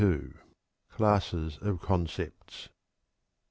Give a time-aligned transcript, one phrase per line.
[0.89, 2.69] Classes of Concepts.